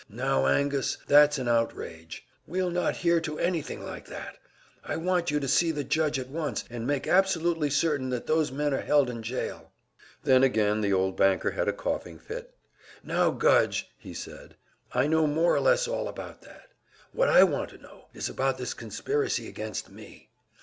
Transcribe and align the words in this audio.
Now 0.09 0.47
Angus, 0.47 0.97
that's 1.05 1.37
an 1.37 1.47
outrage! 1.47 2.25
We'll 2.47 2.71
not 2.71 2.95
hear 3.05 3.21
to 3.21 3.37
anything 3.37 3.85
like 3.85 4.07
that! 4.07 4.39
I 4.83 4.95
want 4.95 5.29
you 5.29 5.39
to 5.39 5.47
see 5.47 5.69
the 5.69 5.83
judge 5.83 6.17
at 6.17 6.27
once, 6.29 6.63
and 6.71 6.87
make 6.87 7.05
absolutely 7.07 7.69
certain 7.69 8.09
that 8.09 8.25
those 8.25 8.51
men 8.51 8.73
are 8.73 8.81
held 8.81 9.11
in 9.11 9.21
jail." 9.21 9.69
Then 10.23 10.41
again 10.41 10.81
the 10.81 10.91
old 10.91 11.15
banker 11.15 11.51
had 11.51 11.67
a 11.67 11.71
coughing 11.71 12.17
fit. 12.17 12.55
"Now, 13.03 13.29
Gudge," 13.29 13.91
he 13.99 14.15
said, 14.15 14.55
"I 14.91 15.05
know 15.05 15.27
more 15.27 15.53
or 15.53 15.59
less 15.59 15.85
about 15.85 15.95
all 16.17 16.39
that. 16.41 16.69
What 17.11 17.29
I 17.29 17.43
want 17.43 17.69
to 17.69 17.77
know 17.77 18.07
is 18.11 18.27
about 18.27 18.57
this 18.57 18.73
conspiracy 18.73 19.47
against 19.47 19.91
me. 19.91 20.31